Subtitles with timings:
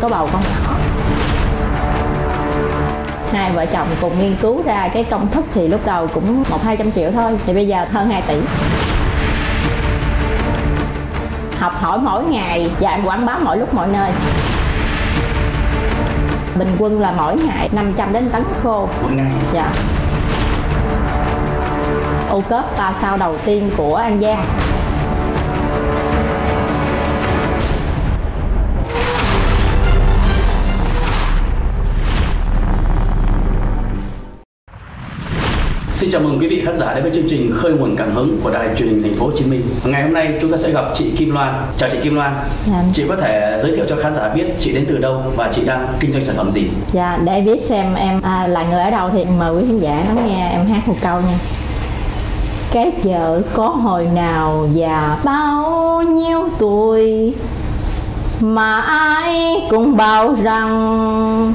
[0.00, 0.74] có bầu con nhỏ
[3.32, 6.64] hai vợ chồng cùng nghiên cứu ra cái công thức thì lúc đầu cũng một
[6.64, 8.34] hai trăm triệu thôi thì bây giờ hơn 2 tỷ.
[11.58, 14.10] Học hỏi mỗi ngày và quảng bá mọi lúc mọi nơi.
[16.58, 18.88] Bình quân là mỗi ngày 500 đến tấn khô.
[19.02, 19.32] Một ngày?
[19.52, 19.72] Dạ.
[22.30, 24.44] Ô cớp ba sao đầu tiên của an giang
[35.98, 38.40] Xin chào mừng quý vị khán giả đến với chương trình Khơi nguồn cảm hứng
[38.42, 39.62] của Đài truyền hình Thành phố Hồ Chí Minh.
[39.84, 41.62] Ngày hôm nay chúng ta sẽ gặp chị Kim Loan.
[41.78, 42.34] Chào chị Kim Loan.
[42.66, 42.82] Dạ.
[42.94, 45.64] Chị có thể giới thiệu cho khán giả biết chị đến từ đâu và chị
[45.66, 46.68] đang kinh doanh sản phẩm gì?
[46.92, 50.04] Dạ, để biết xem em à, là người ở đâu thì mời quý khán giả
[50.08, 51.38] lắng nghe em hát một câu nha.
[52.72, 57.34] Cái vợ có hồi nào và bao nhiêu tuổi
[58.40, 61.54] mà ai cũng bảo rằng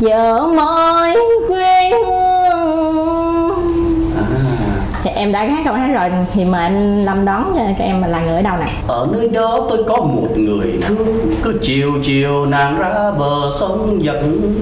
[0.00, 2.27] vợ mới quê hương
[5.18, 8.20] em đã hát câu hát rồi thì mời anh Lâm đón cho các em là
[8.20, 12.46] người ở đâu nè ở nơi đó tôi có một người thương cứ chiều chiều
[12.46, 12.88] nàng ra
[13.18, 14.16] bờ sông giặt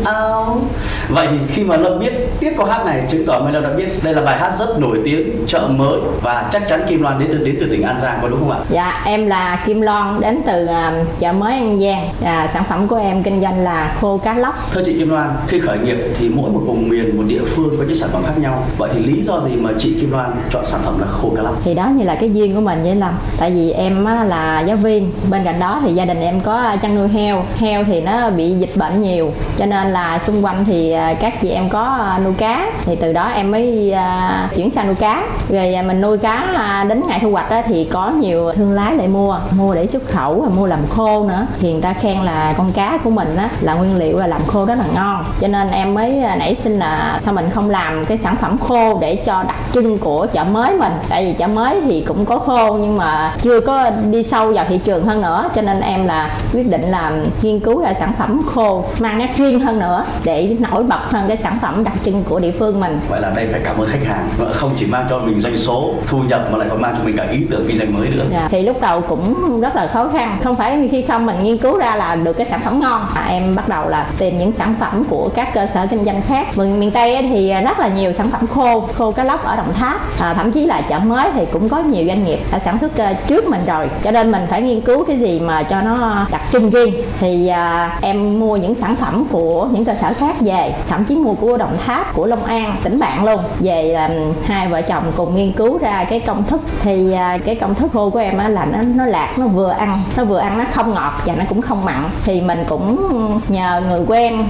[0.05, 0.61] áo
[1.09, 3.71] vậy thì khi mà lâm biết tiếp câu hát này chứng tỏ mai lâm đã
[3.71, 7.19] biết đây là bài hát rất nổi tiếng chợ mới và chắc chắn kim loan
[7.19, 9.81] đến từ đến từ tỉnh an giang có đúng không ạ Dạ, em là Kim
[9.81, 12.09] Loan đến từ à, chợ mới An Giang.
[12.25, 14.55] À, sản phẩm của em kinh doanh là khô cá lóc.
[14.73, 17.77] Thưa chị Kim Loan, khi khởi nghiệp thì mỗi một vùng miền, một địa phương
[17.79, 18.65] có những sản phẩm khác nhau.
[18.79, 21.43] Vậy thì lý do gì mà chị Kim Loan chọn sản phẩm là khô cá
[21.43, 21.55] lóc?
[21.65, 23.13] Thì đó như là cái duyên của mình với Lâm.
[23.39, 26.77] Tại vì em á, là giáo viên, bên cạnh đó thì gia đình em có
[26.83, 27.43] chăn nuôi heo.
[27.59, 31.41] Heo thì nó bị dịch bệnh nhiều, cho nên là xung quanh thì à, các
[31.41, 32.71] chị em có à, nuôi cá.
[32.83, 35.23] Thì từ đó em mới à, chuyển sang nuôi cá.
[35.49, 39.09] Rồi mình nuôi cá đến ngày thu hoạch á, thì có nhiều thương lái lại
[39.09, 41.47] mua, mua để xuất khẩu và mua làm khô nữa.
[41.61, 44.41] Thì người ta khen là con cá của mình á, là nguyên liệu là làm
[44.47, 45.25] khô rất là ngon.
[45.41, 48.99] Cho nên em mới nảy sinh là sao mình không làm cái sản phẩm khô
[49.01, 50.93] để cho đặc trưng của chợ mới mình.
[51.09, 54.65] Tại vì chợ mới thì cũng có khô nhưng mà chưa có đi sâu vào
[54.69, 55.51] thị trường hơn nữa.
[55.55, 59.29] Cho nên em là quyết định làm nghiên cứu ra sản phẩm khô mang nét
[59.37, 62.81] riêng hơn nữa để nổi bật hơn cái sản phẩm đặc trưng của địa phương
[62.81, 62.99] mình.
[63.09, 65.95] Vậy là đây phải cảm ơn khách hàng, không chỉ mang cho mình doanh số,
[66.07, 68.25] thu nhập mà lại còn mang cho mình cả ý tưởng kinh doanh mới nữa.
[68.33, 68.49] Dạ.
[68.51, 71.79] Thì lúc đầu cũng rất là khó khăn Không phải khi không mình nghiên cứu
[71.79, 74.75] ra là được cái sản phẩm ngon à, Em bắt đầu là tìm những sản
[74.81, 78.13] phẩm của các cơ sở kinh doanh khác Miền, miền Tây thì rất là nhiều
[78.13, 81.31] sản phẩm khô Khô cá lóc ở Đồng Tháp à, Thậm chí là chợ mới
[81.34, 83.88] thì cũng có nhiều doanh nghiệp đã sản xuất ờ, trước mình rồi.
[84.03, 86.94] Cho nên mình phải nghiên cứu cái gì mà cho nó đặc trưng riêng.
[87.20, 91.16] Thì à, em mua những sản phẩm của những cơ sở khác về Thậm chí
[91.16, 93.41] mua của Đồng Tháp, của Long An, tỉnh bạn luôn.
[93.60, 94.10] Về là
[94.44, 96.60] hai vợ chồng cùng nghiên cứu ra cái công thức.
[96.82, 99.70] Thì à, cái công thức khô của em á là nó nó lạc nó vừa
[99.70, 102.03] ăn nó vừa ăn nó không ngọt và nó cũng không mặn.
[102.25, 103.10] Thì mình cũng
[103.48, 104.44] nhờ người quen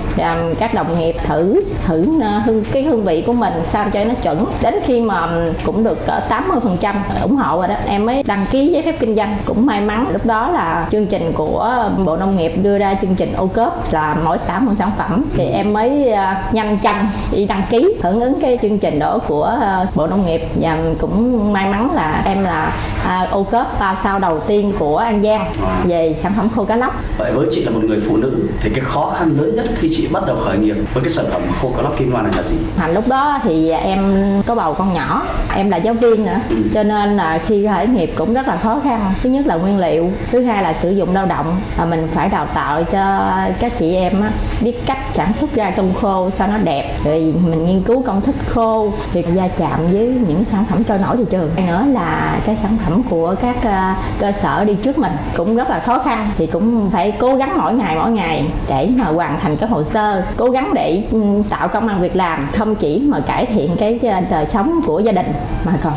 [0.59, 2.07] các đồng nghiệp thử thử
[2.47, 4.45] hương cái hương vị của mình sao cho nó chuẩn.
[4.63, 5.29] Đến khi mà
[5.67, 7.75] cũng được cỡ 80 phần trăm ủng hộ rồi đó.
[7.87, 9.37] Em mới đăng ký giấy phép kinh doanh.
[9.45, 13.15] Cũng may mắn lúc đó là chương trình của bộ nông nghiệp đưa ra chương
[13.15, 15.25] trình ô cớp là mỗi xã một sản phẩm.
[15.35, 16.97] Thì em mới ờ, nhanh chân
[17.33, 20.43] đi đăng ký hưởng ứng cái chương trình đó của ờ, bộ nông nghiệp.
[20.61, 22.73] Và cũng may mắn là em là
[23.07, 25.53] à, ô cớp ba sao đầu tiên của An Giang
[25.85, 28.71] về sản phẩm khô cá lóc Vậy với chị là một người phụ nữ thì
[28.71, 31.43] cái khó khăn lớn nhất khi chị bắt đầu khởi nghiệp với cái sản phẩm
[31.63, 32.57] khô cá lóc Kim Loan là gì?
[32.77, 34.15] Thành lúc đó thì em
[34.47, 35.23] có bầu con nhỏ
[35.55, 36.57] em là giáo viên nữa Ừ.
[36.75, 39.79] cho nên là khi khởi nghiệp cũng rất là khó khăn thứ nhất là nguyên
[39.79, 41.47] liệu thứ hai là sử dụng lao động
[41.77, 44.31] và mình phải đào tạo cho các chị em á,
[44.61, 48.21] biết cách sản xuất ra tôm khô sao nó đẹp rồi mình nghiên cứu công
[48.21, 52.39] thức khô thì gia chạm với những sản phẩm trôi nổi thị trường nữa là
[52.47, 55.99] cái sản phẩm của các ờ, cơ sở đi trước mình cũng rất là khó
[55.99, 59.69] khăn thì cũng phải cố gắng mỗi ngày mỗi ngày để mà hoàn thành cái
[59.69, 61.19] hồ sơ cố gắng để ừ,
[61.51, 65.01] tạo công ăn việc làm không chỉ mà cải thiện cái ờ, đời sống của
[65.01, 65.27] gia đình
[65.65, 65.93] mà còn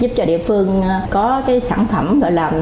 [0.00, 2.52] giúp cho địa phương ờ, có cái sản phẩm gọi là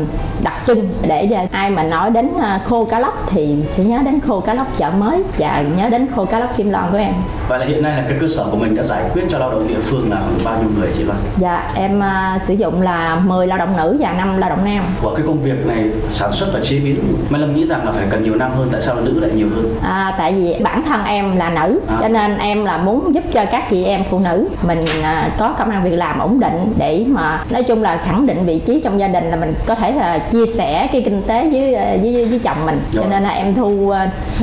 [0.45, 2.29] đặc trưng để ai mà nói đến
[2.69, 6.07] khô cá lóc thì sẽ nhớ đến khô cá lóc chợ mới và nhớ đến
[6.17, 7.13] khô cá lóc kim loan của em
[7.49, 9.51] Vậy là hiện nay là cái cơ sở của mình đã giải quyết cho lao
[9.51, 11.19] động địa phương là bao nhiêu người chị Loan?
[11.37, 12.03] dạ em
[12.47, 15.43] sử dụng là 10 lao động nữ và 5 lao động nam Của cái công
[15.43, 16.99] việc này sản xuất và chế biến
[17.31, 19.49] Mai Lâm nghĩ rằng là phải cần nhiều năm hơn tại sao nữ lại nhiều
[19.57, 19.75] hơn?
[19.83, 21.99] À, tại vì bản thân em là nữ À.
[22.01, 25.55] cho nên em là muốn giúp cho các chị em phụ nữ mình à, có
[25.59, 28.81] công ăn việc làm ổn định để mà nói chung là khẳng định vị trí
[28.85, 32.25] trong gia đình là mình có thể là chia sẻ cái kinh tế với với,
[32.25, 33.93] với chồng mình cho nên là em thu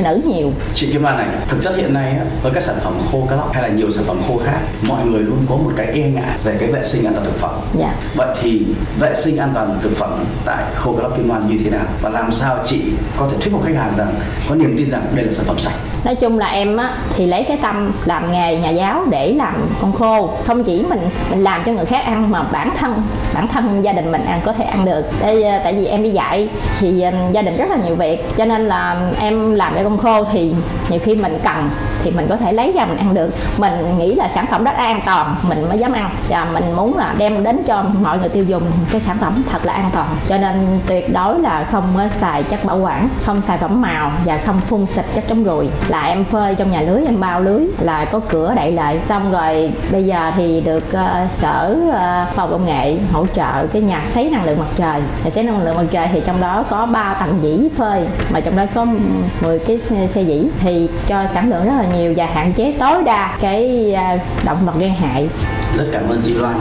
[0.04, 3.24] nữ nhiều chị Kim Lan này thực chất hiện nay với các sản phẩm khô
[3.30, 5.88] cá lóc hay là nhiều sản phẩm khô khác mọi người luôn có một cái
[5.88, 7.96] e ngại về cái vệ sinh an toàn thực phẩm dạ.
[8.16, 8.66] vậy thì
[9.00, 10.10] vệ sinh an toàn thực phẩm
[10.46, 11.86] tại khô cá lóc Kim Loan như thế nào?
[12.02, 12.82] Và làm sao chị
[13.18, 14.14] có thể thuyết phục khách hàng rằng
[14.50, 15.74] có niềm tin rằng đây là sản phẩm sạch?
[16.06, 19.56] Nói chung là em á, thì lấy cái tâm làm nghề nhà giáo để làm
[19.82, 20.30] con khô.
[20.48, 22.94] Không chỉ mình mình làm cho người khác ăn mà bản thân
[23.34, 25.02] bản thân gia đình mình ăn có thể ăn được.
[25.22, 28.38] Đây à, tại vì em đi dạy thì à, gia đình rất là nhiều việc.
[28.38, 30.54] Cho nên là em làm cái con khô thì
[30.90, 31.70] nhiều khi mình cần
[32.04, 33.30] thì mình có thể lấy ra mình ăn được.
[33.58, 36.10] Mình nghĩ là sản phẩm rất an toàn, mình mới dám ăn.
[36.30, 39.66] Và mình muốn là đem đến cho mọi người tiêu dùng cái sản phẩm thật
[39.66, 40.08] là an toàn.
[40.30, 41.84] Cho nên tuyệt đối là không
[42.22, 45.70] xài chất bảo quản không xài phẩm màu và không phun xịt chất chống ruồi
[45.88, 49.00] là em phơi trong nhà lưới em bao lưới là có cửa đậy lại.
[49.10, 53.68] Xong rồi bây giờ thì được uh, sở ờ, uh, phòng công nghệ hỗ trợ
[53.74, 55.02] cái nhà sấy năng lượng mặt trời.
[55.24, 58.40] Nhà sấy năng lượng mặt trời thì trong đó có 3 tầng dĩ phơi mà
[58.40, 58.86] trong đó có
[59.42, 59.80] 10 cái
[60.14, 60.48] xe dĩ.
[60.60, 64.58] Thì cho sản lượng rất là nhiều và hạn chế tối đa cái uh, động
[64.66, 65.30] vật gây hại
[65.78, 66.58] rất cảm ơn chị Loan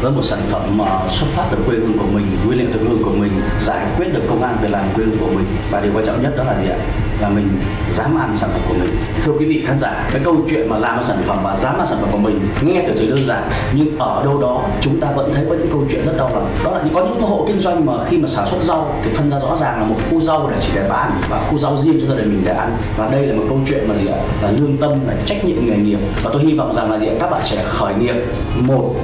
[0.00, 2.78] với một sản phẩm mà xuất phát từ quê hương của mình, nguyên liệu từ
[2.78, 5.44] quê hương của mình, giải quyết được công an việc làm quê hương của mình.
[5.70, 6.78] Và điều quan trọng nhất đó là gì ạ?
[7.20, 7.48] Là mình
[7.90, 8.96] dám ăn sản phẩm của mình.
[9.24, 11.86] Thưa quý vị khán giả, cái câu chuyện mà làm sản phẩm và dám ăn
[11.86, 13.42] sản phẩm của mình, nghe từ chỉ đơn giản,
[13.74, 16.48] nhưng ở đâu đó chúng ta vẫn thấy có những câu chuyện rất đau lòng.
[16.64, 19.30] Đó là có những hộ kinh doanh mà khi mà sản xuất rau thì phân
[19.30, 22.00] ra rõ ràng là một khu rau để chỉ để bán và khu rau riêng
[22.00, 22.76] cho gia đình mình để ăn.
[22.96, 24.18] Và đây là một câu chuyện mà gì ạ?
[24.42, 25.98] Là lương tâm, là trách nhiệm nghề nghiệp.
[26.22, 27.14] Và tôi hy vọng rằng là gì ạ?
[27.20, 28.14] Các bạn trẻ khởi nghiệp,
[28.60, 28.94] một,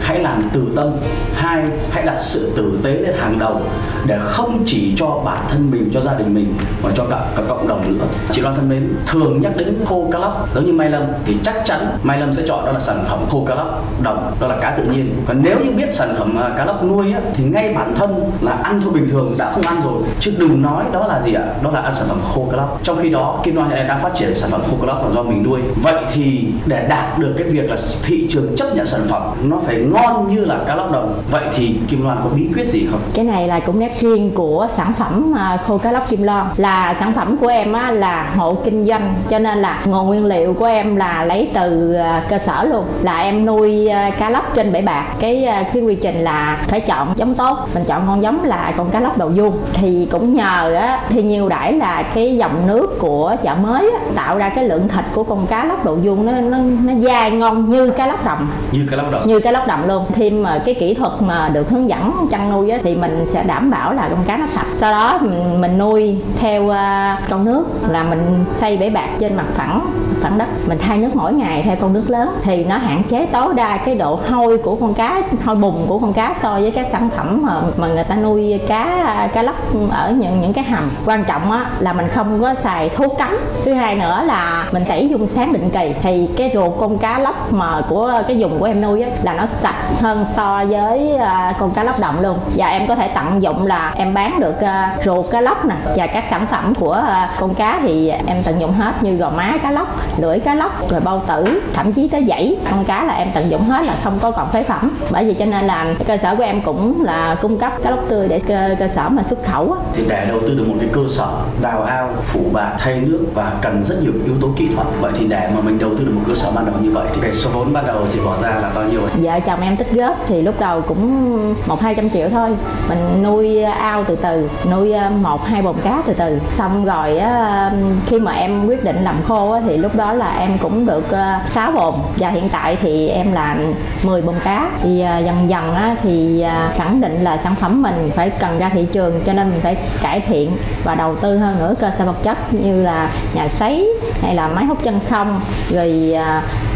[0.00, 0.90] hãy làm từ tâm.
[1.34, 3.60] Hai, hãy đặt sự tử tế lên hàng đầu
[4.06, 7.42] để không chỉ cho bản thân mình cho gia đình mình mà cho cả cả
[7.48, 8.04] cộng đồng nữa.
[8.32, 11.36] Chị Loan thân mến thường nhắc đến khô cá lóc giống như Mai Lâm thì
[11.42, 14.46] chắc chắn Mai Lâm sẽ chọn đó là sản phẩm khô cá lóc đồng đó
[14.46, 15.14] là cá tự nhiên.
[15.26, 18.30] Còn nếu như biết sản phẩm à, cá lóc nuôi á, thì ngay bản thân
[18.40, 20.02] là ăn thôi bình thường đã không ăn rồi.
[20.20, 21.44] Chứ đừng nói đó là gì ạ?
[21.62, 22.80] Đó là ăn sản phẩm khô cá lóc.
[22.82, 25.14] Trong khi đó Kim Loan hiện đang phát triển sản phẩm khô cá lóc là
[25.14, 25.60] do mình nuôi.
[25.82, 29.60] Vậy thì để đạt được cái việc là thị trường chấp nhận sản phẩm nó
[29.66, 31.22] phải ngon như là cá lóc đồng.
[31.30, 33.00] Vậy thì Kim Loan có bí quyết gì không?
[33.14, 36.46] Cái này là cũng đã riêng của sản phẩm à, khô cá lóc Kim Loan
[36.56, 40.26] là sản phẩm của em á, là hộ kinh doanh cho nên là nguồn nguyên
[40.26, 42.84] liệu của em là lấy từ à, cơ sở luôn.
[43.02, 45.06] Là em nuôi à, cá lóc trên bể bạc.
[45.20, 47.58] Cái cái quy trình là phải chọn giống tốt.
[47.74, 49.56] Mình chọn con giống là con cá lóc đầu vuông.
[49.72, 53.98] Thì cũng nhờ á, thì nhiều đãi là cái dòng nước của chợ mới á,
[54.14, 57.30] tạo ra cái lượng thịt của con cá lóc đầu vuông nó nó nó dai
[57.30, 60.04] ngon như cá lóc đồng như cá lóc đồng như cá lóc đồng luôn.
[60.12, 63.42] Thêm mà cái kỹ thuật mà được hướng dẫn chăn nuôi á, thì mình sẽ
[63.42, 67.44] đảm bảo là con cá nó sạch sau đó mình, mình nuôi theo uh, con
[67.44, 69.80] nước là mình xây bể bạc trên mặt phẳng
[70.20, 70.48] phẳng đất.
[70.68, 72.34] Mình thay nước mỗi ngày theo con nước lớn.
[72.42, 75.98] Thì nó hạn chế tối đa cái độ hôi của con cá hôi bùn của
[75.98, 79.56] con cá so với các sản phẩm mà, mà người ta nuôi cá cá lóc
[79.90, 80.90] ở những những cái hầm.
[81.06, 83.36] Quan trọng á là mình không có xài thuốc cấm.
[83.64, 85.94] Thứ hai nữa là mình tẩy dung sáng định kỳ.
[86.02, 89.34] Thì cái ruột con cá lóc mà của cái dùng của em nuôi á là
[89.34, 92.38] nó sạch hơn so với ờ, con cá lóc đồng luôn.
[92.56, 95.74] Và em có thể tận dụng là em bán được uh, ruột cá lóc nè
[95.96, 99.30] và các sản phẩm của uh, con cá thì em tận dụng hết như gò
[99.30, 99.88] má cá lóc
[100.18, 103.50] lưỡi cá lóc rồi bao tử thậm chí tới dãy con cá là em tận
[103.50, 104.90] dụng hết là không có còn phế phẩm.
[105.10, 108.00] Bởi vì cho nên là cơ sở của em cũng là cung cấp cá lóc
[108.08, 109.78] tươi để cơ, cơ sở mà xuất khẩu á.
[109.94, 111.28] thì để đầu tư được một cái cơ sở
[111.62, 114.86] đào ao phủ bạt thay nước và cần rất nhiều yếu tố kỹ thuật.
[115.00, 117.06] Vậy thì để mà mình đầu tư được một cơ sở ban đầu như vậy
[117.14, 119.76] thì cái số vốn ban đầu chị bỏ ra là bao nhiêu vợ chồng em
[119.76, 122.56] tích góp thì lúc đầu cũng một hai trăm triệu thôi.
[122.88, 126.40] Mình nuôi ao từ từ nuôi ờ, một hai bồn cá từ từ.
[126.58, 127.70] Xong rồi á,
[128.06, 131.10] khi mà em quyết định làm khô á, thì lúc đó là em cũng được
[131.10, 131.94] ờ, sáu bồn.
[132.16, 133.58] Và hiện tại thì em làm
[134.02, 134.70] 10 bồn cá.
[134.82, 136.44] Thì ờ, dần dần á, thì
[136.76, 139.76] khẳng định là sản phẩm mình phải cần ra thị trường cho nên mình phải
[140.02, 140.52] cải thiện
[140.84, 144.48] và đầu tư hơn nữa cơ sở vật chất như là nhà sấy hay là
[144.48, 145.40] máy hút chân không
[145.70, 146.14] rồi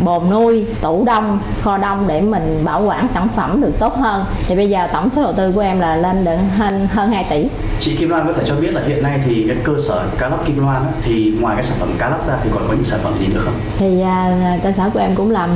[0.05, 4.25] bồn nuôi tủ đông kho đông để mình bảo quản sản phẩm được tốt hơn
[4.47, 7.27] thì bây giờ tổng số đầu tư của em là lên được hơn hơn 2
[7.31, 7.49] tỷ
[7.81, 10.29] chị Kim Loan có thể cho biết là hiện nay thì cái cơ sở cá
[10.29, 12.85] lóc Kim Loan thì ngoài cái sản phẩm cá lóc ra thì còn có những
[12.85, 13.55] sản phẩm gì nữa không?
[13.79, 15.51] Thì à, cơ sở của em cũng làm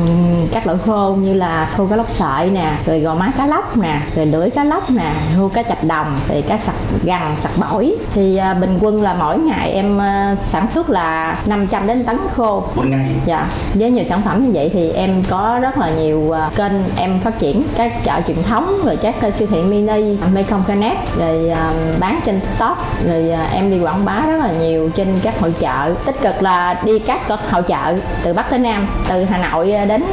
[0.53, 3.77] các loại khô như là khô cá lóc sợi nè, rồi gò má cá lóc
[3.77, 6.75] nè, rồi lưỡi cá lóc nè, khô cá chạch đồng, rồi cá sặc
[7.05, 7.97] gằn, sặc bổi.
[8.15, 12.05] Thì à, bình quân là mỗi ngày em à, sản xuất là 500 700 đến
[12.05, 15.79] tấn khô một ngày dạ với nhiều sản phẩm như vậy thì em có rất
[15.79, 17.63] là nhiều à, kênh em phát triển.
[17.77, 22.21] Các chợ truyền thống rồi các kênh siêu thị mini, Mekong Connect, rồi à, bán
[22.25, 22.79] trên TikTok,
[23.09, 25.95] rồi à, em đi quảng bá rất là nhiều trên các hội chợ.
[26.05, 30.05] Tích cực là đi các hội chợ từ Bắc tới Nam, từ Hà Nội đến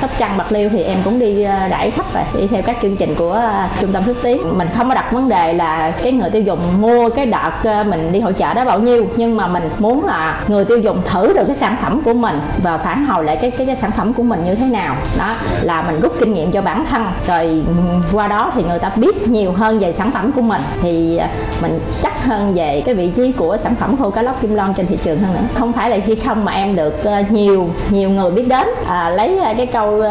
[0.00, 2.96] Sóc Trăng, Bạc Liêu thì em cũng đi đẩy khắp và đi theo các chương
[2.96, 3.42] trình của
[3.80, 4.58] trung tâm xúc tiến.
[4.58, 8.12] Mình không có đặt vấn đề là cái người tiêu dùng mua cái đợt mình
[8.12, 11.32] đi hội chợ đó bao nhiêu, nhưng mà mình muốn là người tiêu dùng thử
[11.34, 14.12] được cái sản phẩm của mình và phản hồi lại cái cái, cái sản phẩm
[14.12, 14.96] của mình như thế nào.
[15.18, 17.62] Đó là mình rút kinh nghiệm cho bản thân rồi
[18.12, 20.62] qua đó thì người ta biết nhiều hơn về sản phẩm của mình.
[20.82, 21.28] Thì à,
[21.62, 24.74] mình chắc hơn về cái vị trí của sản phẩm khô cá lóc kim lon
[24.74, 25.42] trên thị trường hơn nữa.
[25.54, 28.66] Không phải là khi không mà em được à, nhiều nhiều người biết đến.
[28.88, 30.02] À, lấy à, cái câu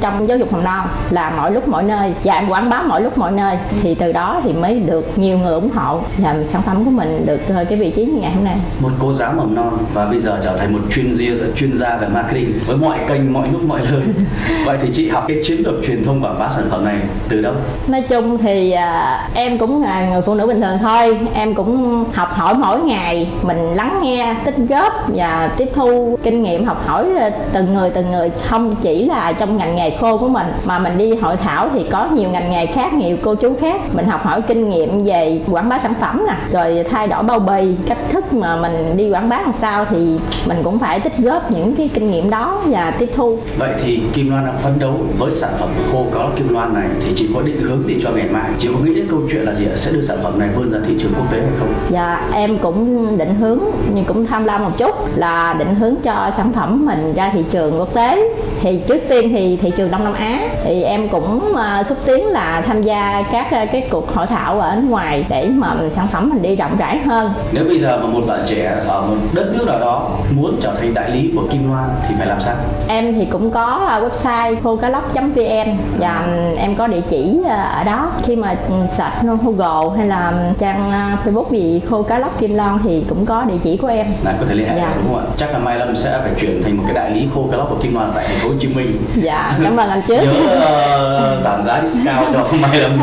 [0.00, 3.02] trong giáo dục mầm non là mọi lúc mọi nơi và em quảng bá mọi
[3.02, 6.62] lúc mọi nơi thì từ đó thì mới được nhiều người ủng hộ và sản
[6.62, 8.56] phẩm của mình được cái vị trí như ngày hôm nay.
[8.80, 11.26] Một cô giáo mầm non và bây giờ trở thành một chuyên gia
[11.56, 14.02] chuyên gia về marketing với mọi kênh mọi lúc mọi nơi.
[14.66, 16.96] Vậy thì chị học cái chiến lược truyền thông quảng bá sản phẩm này
[17.28, 17.54] từ đâu?
[17.88, 21.18] Nói chung thì à, em cũng là người phụ nữ bình thường thôi.
[21.34, 26.42] Em cũng học hỏi mỗi ngày mình lắng nghe tích góp và tiếp thu kinh
[26.42, 28.30] nghiệm học hỏi à, từng người từng người.
[28.48, 31.84] Không chỉ là trong ngành nghề khô của mình mà mình đi hội thảo thì
[31.90, 33.80] có nhiều ngành nghề khác nhiều cô chú khác.
[33.94, 37.38] Mình học hỏi kinh nghiệm về quảng bá sản phẩm nè rồi thay đổi bao
[37.38, 41.18] bì cách thức mà mình đi quảng bá làm sao thì mình cũng phải tích
[41.18, 43.38] góp những cái kinh nghiệm đó và tiếp thu.
[43.58, 46.88] Vậy thì Kim Loan đang phấn đấu với sản phẩm khô có Kim Loan này
[47.04, 48.50] thì chị có định hướng gì cho ngày mai?
[48.58, 49.76] Chị có nghĩ đến câu chuyện là gì ạ?
[49.76, 51.68] sẽ đưa sản phẩm này vươn ra thị trường quốc tế hay không?
[51.90, 53.58] Dạ em cũng định hướng
[53.94, 57.44] nhưng cũng tham lam một chút là định hướng cho sản phẩm mình ra thị
[57.50, 58.28] trường quốc tế.
[58.60, 62.26] Thì trước tiên thì thị trường Đông Nam Á thì em cũng à, xúc tiến
[62.26, 66.30] là tham gia các à, cái cuộc hội thảo ở ngoài để mà sản phẩm
[66.30, 67.32] mình đi rộng rãi hơn.
[67.52, 70.74] Nếu bây giờ mà một bạn trẻ ở một đất nước nào đó muốn trở
[70.74, 72.54] thành đại lý của Kim Loan thì phải làm sao
[72.88, 76.26] em thì cũng có à, website khôcálóc.vn và
[76.58, 78.10] em có địa chỉ à, ở đó.
[78.26, 78.54] Khi mà
[78.98, 83.26] search Google hay là trang à, Facebook gì khô cá lóc kim lon thì cũng
[83.26, 84.06] có địa chỉ của em.
[84.24, 84.92] Là có thể liên hệ Dạ.
[84.96, 85.26] đúng không ạ?
[85.36, 87.66] Chắc là Mai Lâm sẽ phải chuyển thành một cái đại lý khô cá lóc
[87.70, 88.96] của Kim Loan tại thành phố Hồ Chí Minh.
[89.16, 90.16] Dạ cảm ơn anh trước.
[90.22, 93.00] Nhớ ờ, giảm giá discount cho Mai Lâm.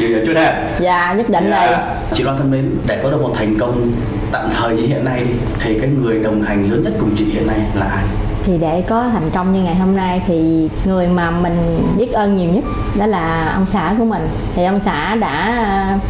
[0.00, 0.64] Nhiều nhiều chút ha.
[0.80, 1.94] Dạ nhất định rồi Dạ.
[2.14, 3.92] Chị Loan thân mến, để có được một thành công
[4.32, 5.22] tạm thời như hiện nay
[5.60, 8.04] thì cái người đồng hành lớn nhất cùng chị hiện nay là ai?
[8.44, 12.36] Thì để có thành công như ngày hôm nay thì người mà mình biết ơn
[12.36, 12.64] nhiều nhất
[12.98, 14.28] đó là ông xã của mình.
[14.54, 16.08] Thì ông xã đã ờ,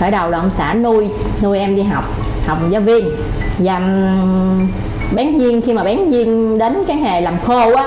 [0.00, 1.08] khởi đầu là ông xã nuôi
[1.42, 2.04] nuôi em đi học
[2.46, 3.04] học giáo viên.
[3.58, 3.78] Và
[5.14, 7.86] bán viên khi mà bán viên đến cái nghề làm khô á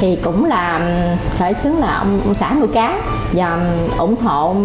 [0.00, 0.80] thì cũng là
[1.38, 2.98] khởi xướng là ông, ông xã nuôi cá.
[3.32, 3.58] Và
[3.98, 4.56] ủng hộ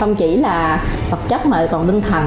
[0.00, 2.26] không chỉ là vật chất mà còn tinh thần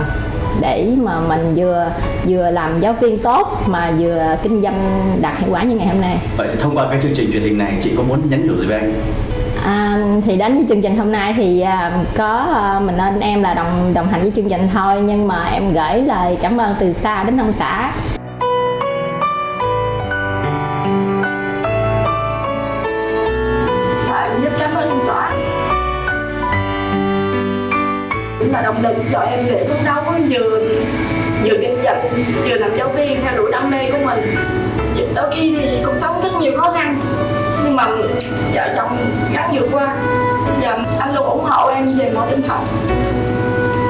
[0.61, 1.91] để mà mình vừa
[2.27, 4.79] vừa làm giáo viên tốt mà vừa kinh doanh
[5.21, 7.43] đạt hiệu quả như ngày hôm nay Vậy thì thông qua cái chương trình truyền
[7.43, 8.93] hình này, chị có muốn nhắn nhủ gì với anh?
[9.65, 13.43] à, thì đến với chương trình hôm nay thì à, có à, mình nên em
[13.43, 16.75] là đồng đồng hành với chương trình thôi nhưng mà em gửi lời cảm ơn
[16.79, 17.91] từ xa đến ông xã
[28.53, 30.59] là động lực cho em để phấn đấu vừa
[31.43, 32.01] vừa kinh doanh
[32.49, 34.35] vừa làm giáo viên theo đuổi đam mê của mình.
[35.15, 36.99] Đôi khi thì cuộc sống rất nhiều khó khăn
[37.63, 37.87] nhưng mà
[38.53, 38.97] vợ chồng
[39.33, 39.95] gắng vượt qua.
[40.61, 42.59] Và anh luôn ủng hộ em về mọi tinh thần.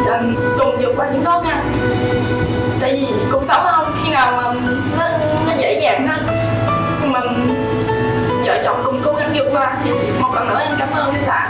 [0.06, 0.24] Và
[0.60, 1.72] cùng vượt qua những khó khăn.
[2.82, 4.54] Tại vì cuộc sống không khi nào mà
[5.00, 5.10] nó,
[5.48, 6.20] nó dễ dàng hết.
[7.02, 7.20] Nhưng mà
[8.46, 11.22] vợ chồng cùng cố gắng vượt qua thì một lần nữa em cảm ơn cái
[11.26, 11.50] xã.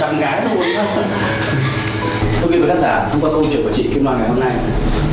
[0.00, 0.62] Trăm gái luôn
[2.40, 4.40] Thưa quý vị khán giả, thông qua câu chuyện của chị Kim Loan ngày hôm
[4.40, 4.52] nay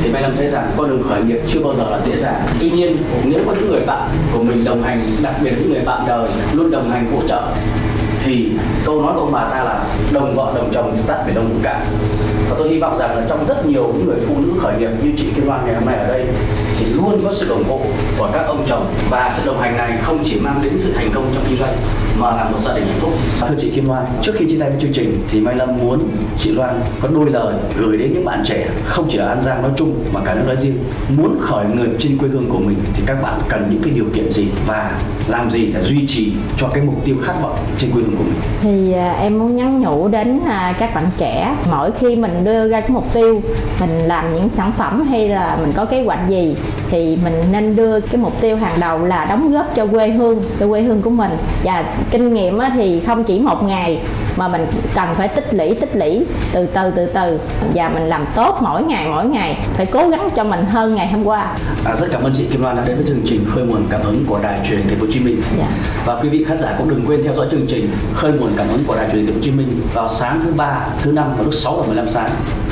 [0.02, 2.42] thì Mai Lâm thấy rằng con đường khởi nghiệp chưa bao giờ là dễ dàng.
[2.60, 5.82] Tuy nhiên, nếu có những người bạn của mình đồng hành, đặc biệt những người
[5.84, 7.42] bạn đời luôn đồng hành hỗ trợ
[8.24, 8.50] thì
[8.84, 11.60] câu nói của ông bà ta là đồng vợ đồng chồng chúng ta phải đồng
[11.62, 11.84] cả
[12.50, 14.90] và tôi hy vọng rằng là trong rất nhiều những người phụ nữ khởi nghiệp
[15.02, 16.26] như chị Kim Loan ngày hôm nay ở đây
[17.10, 17.80] luôn có sự ủng hộ
[18.18, 21.10] của các ông chồng và sự đồng hành này không chỉ mang đến sự thành
[21.14, 21.76] công trong kinh doanh
[22.18, 23.12] mà là một gia đình hạnh phúc.
[23.48, 26.00] Thưa chị Kim Loan trước khi chia tay với chương trình thì Mai Lâm muốn
[26.38, 29.62] chị Loan có đôi lời gửi đến những bạn trẻ không chỉ ở An Giang
[29.62, 30.78] nói chung mà cả nước nói riêng.
[31.16, 34.04] Muốn khởi nghiệp trên quê hương của mình thì các bạn cần những cái điều
[34.14, 37.90] kiện gì và làm gì để duy trì cho cái mục tiêu khát vọng trên
[37.90, 38.40] quê hương của mình?
[38.62, 42.68] Thì à, em muốn nhắn nhủ đến à, các bạn trẻ mỗi khi mình đưa
[42.68, 43.42] ra cái mục tiêu
[43.80, 46.56] mình làm những sản phẩm hay là mình có kế hoạch gì
[46.90, 50.42] thì mình nên đưa cái mục tiêu hàng đầu là đóng góp cho quê hương
[50.60, 51.30] cho quê hương của mình
[51.64, 54.00] và kinh nghiệm thì không chỉ một ngày
[54.36, 57.40] mà mình cần phải tích lũy tích lũy từ từ từ từ
[57.74, 61.08] và mình làm tốt mỗi ngày mỗi ngày phải cố gắng cho mình hơn ngày
[61.12, 63.64] hôm qua À, rất cảm ơn chị Kim Loan đã đến với chương trình khơi
[63.64, 65.42] nguồn cảm hứng của đài truyền hình Thành phố Hồ Chí Minh.
[65.58, 65.66] Dạ.
[66.06, 68.68] Và quý vị khán giả cũng đừng quên theo dõi chương trình khơi nguồn cảm
[68.68, 71.34] hứng của đài truyền Thành phố Hồ Chí Minh vào sáng thứ ba, thứ năm
[71.34, 72.30] vào lúc 6 giờ 15 sáng.